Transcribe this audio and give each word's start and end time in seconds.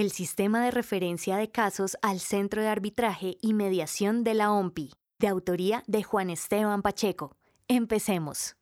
el 0.00 0.12
sistema 0.12 0.62
de 0.62 0.70
referencia 0.70 1.38
de 1.38 1.50
casos 1.50 1.96
al 2.02 2.20
Centro 2.20 2.60
de 2.60 2.68
Arbitraje 2.68 3.38
y 3.40 3.54
Mediación 3.54 4.24
de 4.24 4.34
la 4.34 4.52
OMPI, 4.52 4.92
de 5.18 5.28
autoría 5.28 5.84
de 5.86 6.02
Juan 6.02 6.28
Esteban 6.28 6.82
Pacheco. 6.82 7.34
Empecemos. 7.66 8.56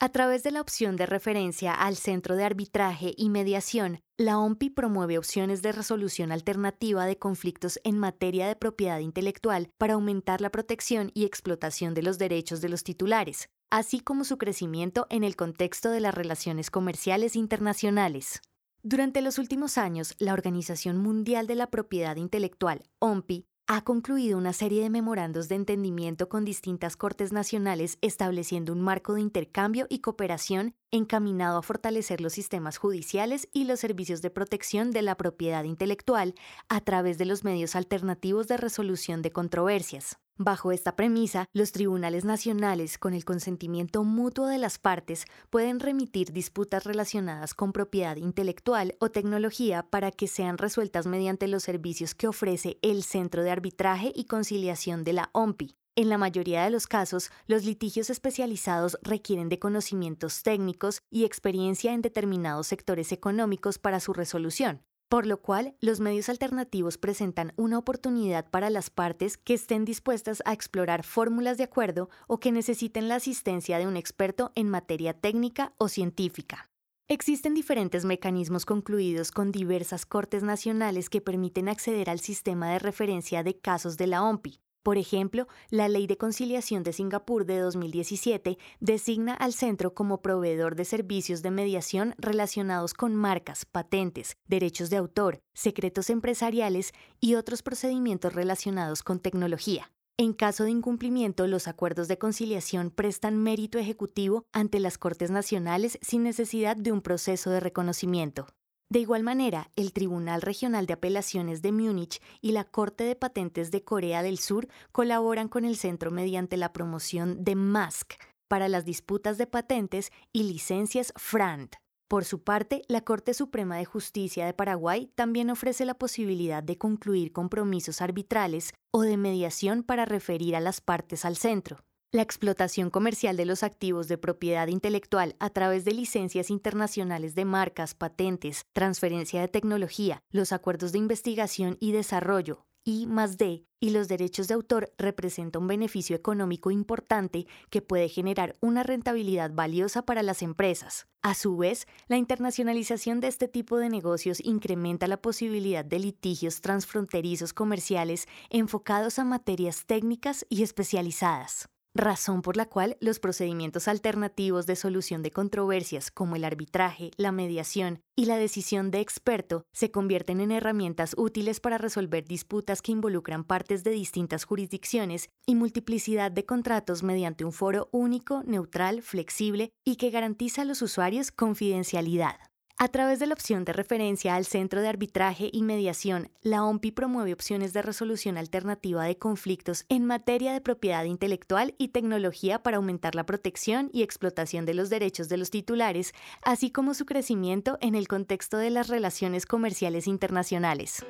A 0.00 0.10
través 0.10 0.42
de 0.42 0.50
la 0.50 0.60
opción 0.60 0.96
de 0.96 1.06
referencia 1.06 1.72
al 1.72 1.96
Centro 1.96 2.36
de 2.36 2.44
Arbitraje 2.44 3.14
y 3.16 3.30
Mediación, 3.30 4.00
la 4.18 4.38
OMPI 4.38 4.68
promueve 4.68 5.16
opciones 5.16 5.62
de 5.62 5.72
resolución 5.72 6.30
alternativa 6.30 7.06
de 7.06 7.16
conflictos 7.16 7.80
en 7.82 7.96
materia 7.96 8.46
de 8.46 8.54
propiedad 8.54 8.98
intelectual 8.98 9.70
para 9.78 9.94
aumentar 9.94 10.42
la 10.42 10.50
protección 10.50 11.10
y 11.14 11.24
explotación 11.24 11.94
de 11.94 12.02
los 12.02 12.18
derechos 12.18 12.60
de 12.60 12.68
los 12.68 12.84
titulares, 12.84 13.48
así 13.70 14.00
como 14.00 14.24
su 14.24 14.36
crecimiento 14.36 15.06
en 15.08 15.24
el 15.24 15.36
contexto 15.36 15.90
de 15.90 16.00
las 16.00 16.14
relaciones 16.14 16.70
comerciales 16.70 17.34
internacionales. 17.34 18.42
Durante 18.88 19.20
los 19.20 19.38
últimos 19.38 19.78
años, 19.78 20.14
la 20.20 20.32
Organización 20.32 20.98
Mundial 20.98 21.48
de 21.48 21.56
la 21.56 21.66
Propiedad 21.72 22.14
Intelectual, 22.14 22.84
OMPI, 23.00 23.44
ha 23.66 23.82
concluido 23.82 24.38
una 24.38 24.52
serie 24.52 24.80
de 24.80 24.90
memorandos 24.90 25.48
de 25.48 25.56
entendimiento 25.56 26.28
con 26.28 26.44
distintas 26.44 26.96
cortes 26.96 27.32
nacionales 27.32 27.98
estableciendo 28.00 28.72
un 28.72 28.80
marco 28.80 29.14
de 29.14 29.22
intercambio 29.22 29.88
y 29.90 29.98
cooperación 29.98 30.76
encaminado 30.92 31.58
a 31.58 31.62
fortalecer 31.62 32.20
los 32.20 32.34
sistemas 32.34 32.78
judiciales 32.78 33.48
y 33.52 33.64
los 33.64 33.80
servicios 33.80 34.22
de 34.22 34.30
protección 34.30 34.92
de 34.92 35.02
la 35.02 35.16
propiedad 35.16 35.64
intelectual 35.64 36.36
a 36.68 36.80
través 36.80 37.18
de 37.18 37.24
los 37.24 37.42
medios 37.42 37.74
alternativos 37.74 38.46
de 38.46 38.56
resolución 38.56 39.20
de 39.20 39.32
controversias. 39.32 40.16
Bajo 40.38 40.70
esta 40.70 40.96
premisa, 40.96 41.46
los 41.54 41.72
tribunales 41.72 42.26
nacionales, 42.26 42.98
con 42.98 43.14
el 43.14 43.24
consentimiento 43.24 44.04
mutuo 44.04 44.48
de 44.48 44.58
las 44.58 44.78
partes, 44.78 45.24
pueden 45.48 45.80
remitir 45.80 46.30
disputas 46.30 46.84
relacionadas 46.84 47.54
con 47.54 47.72
propiedad 47.72 48.16
intelectual 48.16 48.96
o 48.98 49.10
tecnología 49.10 49.84
para 49.84 50.10
que 50.10 50.28
sean 50.28 50.58
resueltas 50.58 51.06
mediante 51.06 51.48
los 51.48 51.62
servicios 51.62 52.14
que 52.14 52.28
ofrece 52.28 52.76
el 52.82 53.02
Centro 53.02 53.44
de 53.44 53.50
Arbitraje 53.50 54.12
y 54.14 54.26
Conciliación 54.26 55.04
de 55.04 55.14
la 55.14 55.30
OMPI. 55.32 55.74
En 55.94 56.10
la 56.10 56.18
mayoría 56.18 56.64
de 56.64 56.70
los 56.70 56.86
casos, 56.86 57.30
los 57.46 57.64
litigios 57.64 58.10
especializados 58.10 58.98
requieren 59.00 59.48
de 59.48 59.58
conocimientos 59.58 60.42
técnicos 60.42 61.00
y 61.10 61.24
experiencia 61.24 61.94
en 61.94 62.02
determinados 62.02 62.66
sectores 62.66 63.10
económicos 63.10 63.78
para 63.78 64.00
su 64.00 64.12
resolución, 64.12 64.82
por 65.08 65.26
lo 65.26 65.40
cual 65.40 65.76
los 65.80 66.00
medios 66.00 66.28
alternativos 66.28 66.98
presentan 66.98 67.52
una 67.56 67.78
oportunidad 67.78 68.50
para 68.50 68.70
las 68.70 68.90
partes 68.90 69.36
que 69.36 69.54
estén 69.54 69.84
dispuestas 69.84 70.42
a 70.44 70.52
explorar 70.52 71.04
fórmulas 71.04 71.58
de 71.58 71.64
acuerdo 71.64 72.10
o 72.26 72.38
que 72.40 72.52
necesiten 72.52 73.08
la 73.08 73.16
asistencia 73.16 73.78
de 73.78 73.86
un 73.86 73.96
experto 73.96 74.52
en 74.54 74.68
materia 74.68 75.14
técnica 75.14 75.72
o 75.78 75.88
científica. 75.88 76.70
Existen 77.08 77.54
diferentes 77.54 78.04
mecanismos 78.04 78.64
concluidos 78.66 79.30
con 79.30 79.52
diversas 79.52 80.06
cortes 80.06 80.42
nacionales 80.42 81.08
que 81.08 81.20
permiten 81.20 81.68
acceder 81.68 82.10
al 82.10 82.18
sistema 82.18 82.68
de 82.72 82.80
referencia 82.80 83.44
de 83.44 83.56
casos 83.56 83.96
de 83.96 84.08
la 84.08 84.24
OMPI, 84.24 84.60
por 84.86 84.98
ejemplo, 84.98 85.48
la 85.68 85.88
Ley 85.88 86.06
de 86.06 86.16
Conciliación 86.16 86.84
de 86.84 86.92
Singapur 86.92 87.44
de 87.44 87.58
2017 87.58 88.56
designa 88.78 89.34
al 89.34 89.52
centro 89.52 89.94
como 89.94 90.22
proveedor 90.22 90.76
de 90.76 90.84
servicios 90.84 91.42
de 91.42 91.50
mediación 91.50 92.14
relacionados 92.18 92.94
con 92.94 93.16
marcas, 93.16 93.64
patentes, 93.64 94.36
derechos 94.46 94.88
de 94.88 94.98
autor, 94.98 95.40
secretos 95.54 96.08
empresariales 96.08 96.92
y 97.18 97.34
otros 97.34 97.64
procedimientos 97.64 98.32
relacionados 98.32 99.02
con 99.02 99.18
tecnología. 99.18 99.90
En 100.18 100.32
caso 100.32 100.62
de 100.62 100.70
incumplimiento, 100.70 101.48
los 101.48 101.66
acuerdos 101.66 102.06
de 102.06 102.18
conciliación 102.18 102.92
prestan 102.92 103.42
mérito 103.42 103.80
ejecutivo 103.80 104.44
ante 104.52 104.78
las 104.78 104.98
Cortes 104.98 105.32
Nacionales 105.32 105.98
sin 106.00 106.22
necesidad 106.22 106.76
de 106.76 106.92
un 106.92 107.02
proceso 107.02 107.50
de 107.50 107.58
reconocimiento. 107.58 108.46
De 108.88 109.00
igual 109.00 109.24
manera, 109.24 109.70
el 109.74 109.92
Tribunal 109.92 110.42
Regional 110.42 110.86
de 110.86 110.92
Apelaciones 110.92 111.60
de 111.60 111.72
Múnich 111.72 112.20
y 112.40 112.52
la 112.52 112.62
Corte 112.62 113.02
de 113.02 113.16
Patentes 113.16 113.72
de 113.72 113.82
Corea 113.82 114.22
del 114.22 114.38
Sur 114.38 114.68
colaboran 114.92 115.48
con 115.48 115.64
el 115.64 115.76
centro 115.76 116.12
mediante 116.12 116.56
la 116.56 116.72
promoción 116.72 117.42
de 117.42 117.56
MASC 117.56 118.14
para 118.46 118.68
las 118.68 118.84
disputas 118.84 119.38
de 119.38 119.48
patentes 119.48 120.12
y 120.32 120.44
licencias 120.44 121.12
FRAND. 121.16 121.70
Por 122.08 122.24
su 122.24 122.44
parte, 122.44 122.82
la 122.86 123.00
Corte 123.00 123.34
Suprema 123.34 123.76
de 123.76 123.84
Justicia 123.84 124.46
de 124.46 124.54
Paraguay 124.54 125.10
también 125.16 125.50
ofrece 125.50 125.84
la 125.84 125.94
posibilidad 125.94 126.62
de 126.62 126.78
concluir 126.78 127.32
compromisos 127.32 128.00
arbitrales 128.00 128.72
o 128.92 129.02
de 129.02 129.16
mediación 129.16 129.82
para 129.82 130.04
referir 130.04 130.54
a 130.54 130.60
las 130.60 130.80
partes 130.80 131.24
al 131.24 131.36
centro. 131.36 131.85
La 132.16 132.22
explotación 132.22 132.88
comercial 132.88 133.36
de 133.36 133.44
los 133.44 133.62
activos 133.62 134.08
de 134.08 134.16
propiedad 134.16 134.68
intelectual 134.68 135.36
a 135.38 135.50
través 135.50 135.84
de 135.84 135.92
licencias 135.92 136.48
internacionales 136.48 137.34
de 137.34 137.44
marcas, 137.44 137.92
patentes, 137.92 138.62
transferencia 138.72 139.42
de 139.42 139.48
tecnología, 139.48 140.22
los 140.30 140.50
acuerdos 140.52 140.92
de 140.92 140.98
investigación 140.98 141.76
y 141.78 141.92
desarrollo, 141.92 142.64
I 142.84 143.04
más 143.06 143.36
D, 143.36 143.66
y 143.80 143.90
los 143.90 144.08
derechos 144.08 144.48
de 144.48 144.54
autor 144.54 144.94
representa 144.96 145.58
un 145.58 145.66
beneficio 145.66 146.16
económico 146.16 146.70
importante 146.70 147.46
que 147.68 147.82
puede 147.82 148.08
generar 148.08 148.56
una 148.62 148.82
rentabilidad 148.82 149.50
valiosa 149.52 150.00
para 150.00 150.22
las 150.22 150.40
empresas. 150.40 151.08
A 151.20 151.34
su 151.34 151.58
vez, 151.58 151.86
la 152.08 152.16
internacionalización 152.16 153.20
de 153.20 153.28
este 153.28 153.46
tipo 153.46 153.76
de 153.76 153.90
negocios 153.90 154.40
incrementa 154.42 155.06
la 155.06 155.20
posibilidad 155.20 155.84
de 155.84 155.98
litigios 155.98 156.62
transfronterizos 156.62 157.52
comerciales 157.52 158.26
enfocados 158.48 159.18
a 159.18 159.24
materias 159.24 159.84
técnicas 159.84 160.46
y 160.48 160.62
especializadas 160.62 161.68
razón 161.96 162.42
por 162.42 162.56
la 162.56 162.66
cual 162.66 162.96
los 163.00 163.18
procedimientos 163.18 163.88
alternativos 163.88 164.66
de 164.66 164.76
solución 164.76 165.22
de 165.22 165.30
controversias 165.30 166.10
como 166.10 166.36
el 166.36 166.44
arbitraje, 166.44 167.10
la 167.16 167.32
mediación 167.32 168.00
y 168.14 168.26
la 168.26 168.36
decisión 168.36 168.90
de 168.90 169.00
experto 169.00 169.64
se 169.72 169.90
convierten 169.90 170.40
en 170.40 170.50
herramientas 170.50 171.14
útiles 171.16 171.60
para 171.60 171.78
resolver 171.78 172.24
disputas 172.24 172.82
que 172.82 172.92
involucran 172.92 173.44
partes 173.44 173.84
de 173.84 173.90
distintas 173.90 174.44
jurisdicciones 174.44 175.30
y 175.46 175.54
multiplicidad 175.54 176.30
de 176.30 176.44
contratos 176.44 177.02
mediante 177.02 177.44
un 177.44 177.52
foro 177.52 177.88
único, 177.92 178.42
neutral, 178.44 179.02
flexible 179.02 179.70
y 179.84 179.96
que 179.96 180.10
garantiza 180.10 180.62
a 180.62 180.64
los 180.64 180.82
usuarios 180.82 181.30
confidencialidad. 181.30 182.36
A 182.78 182.88
través 182.88 183.18
de 183.18 183.26
la 183.26 183.32
opción 183.32 183.64
de 183.64 183.72
referencia 183.72 184.34
al 184.34 184.44
Centro 184.44 184.82
de 184.82 184.88
Arbitraje 184.88 185.48
y 185.50 185.62
Mediación, 185.62 186.28
la 186.42 186.62
OMPI 186.62 186.90
promueve 186.90 187.32
opciones 187.32 187.72
de 187.72 187.80
resolución 187.80 188.36
alternativa 188.36 189.04
de 189.04 189.16
conflictos 189.16 189.86
en 189.88 190.04
materia 190.04 190.52
de 190.52 190.60
propiedad 190.60 191.04
intelectual 191.04 191.74
y 191.78 191.88
tecnología 191.88 192.62
para 192.62 192.76
aumentar 192.76 193.14
la 193.14 193.24
protección 193.24 193.88
y 193.94 194.02
explotación 194.02 194.66
de 194.66 194.74
los 194.74 194.90
derechos 194.90 195.30
de 195.30 195.38
los 195.38 195.48
titulares, 195.48 196.12
así 196.42 196.70
como 196.70 196.92
su 196.92 197.06
crecimiento 197.06 197.78
en 197.80 197.94
el 197.94 198.08
contexto 198.08 198.58
de 198.58 198.68
las 198.68 198.88
relaciones 198.88 199.46
comerciales 199.46 200.06
internacionales. 200.06 201.02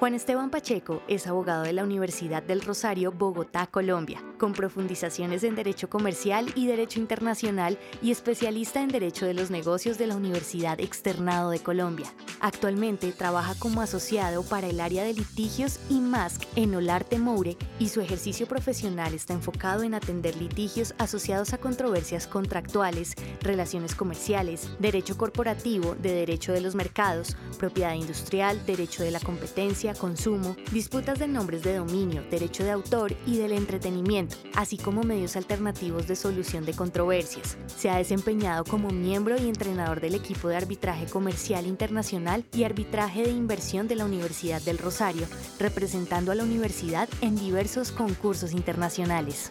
Juan 0.00 0.14
Esteban 0.14 0.48
Pacheco 0.48 1.02
es 1.08 1.26
abogado 1.26 1.64
de 1.64 1.74
la 1.74 1.84
Universidad 1.84 2.42
del 2.42 2.62
Rosario, 2.62 3.12
Bogotá, 3.12 3.66
Colombia, 3.66 4.24
con 4.38 4.54
profundizaciones 4.54 5.44
en 5.44 5.54
Derecho 5.54 5.90
Comercial 5.90 6.50
y 6.54 6.66
Derecho 6.66 7.00
Internacional 7.00 7.78
y 8.00 8.10
especialista 8.10 8.80
en 8.80 8.88
Derecho 8.88 9.26
de 9.26 9.34
los 9.34 9.50
Negocios 9.50 9.98
de 9.98 10.06
la 10.06 10.16
Universidad 10.16 10.80
Externado 10.80 11.50
de 11.50 11.58
Colombia. 11.58 12.06
Actualmente 12.40 13.12
trabaja 13.12 13.54
como 13.58 13.82
asociado 13.82 14.42
para 14.42 14.68
el 14.68 14.80
área 14.80 15.04
de 15.04 15.12
litigios 15.12 15.78
y 15.90 16.00
MASC 16.00 16.44
en 16.56 16.74
Olarte 16.74 17.18
Moure 17.18 17.58
y 17.78 17.90
su 17.90 18.00
ejercicio 18.00 18.46
profesional 18.46 19.12
está 19.12 19.34
enfocado 19.34 19.82
en 19.82 19.92
atender 19.92 20.34
litigios 20.36 20.94
asociados 20.96 21.52
a 21.52 21.58
controversias 21.58 22.26
contractuales, 22.26 23.12
relaciones 23.42 23.94
comerciales, 23.94 24.70
derecho 24.78 25.18
corporativo, 25.18 25.94
de 25.96 26.14
derecho 26.14 26.54
de 26.54 26.62
los 26.62 26.74
mercados, 26.74 27.36
propiedad 27.58 27.92
industrial, 27.92 28.64
derecho 28.64 29.02
de 29.02 29.10
la 29.10 29.20
competencia, 29.20 29.89
consumo, 29.94 30.56
disputas 30.72 31.18
de 31.18 31.28
nombres 31.28 31.62
de 31.62 31.76
dominio, 31.76 32.22
derecho 32.30 32.64
de 32.64 32.70
autor 32.70 33.14
y 33.26 33.36
del 33.38 33.52
entretenimiento, 33.52 34.36
así 34.54 34.76
como 34.76 35.02
medios 35.02 35.36
alternativos 35.36 36.06
de 36.06 36.16
solución 36.16 36.64
de 36.64 36.74
controversias. 36.74 37.56
Se 37.66 37.90
ha 37.90 37.96
desempeñado 37.96 38.64
como 38.64 38.90
miembro 38.90 39.36
y 39.40 39.48
entrenador 39.48 40.00
del 40.00 40.14
equipo 40.14 40.48
de 40.48 40.56
arbitraje 40.56 41.06
comercial 41.06 41.66
internacional 41.66 42.44
y 42.52 42.64
arbitraje 42.64 43.22
de 43.22 43.30
inversión 43.30 43.88
de 43.88 43.96
la 43.96 44.04
Universidad 44.04 44.62
del 44.62 44.78
Rosario, 44.78 45.26
representando 45.58 46.32
a 46.32 46.34
la 46.34 46.44
universidad 46.44 47.08
en 47.20 47.36
diversos 47.36 47.92
concursos 47.92 48.52
internacionales. 48.52 49.50